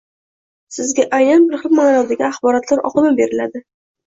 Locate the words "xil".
1.65-1.75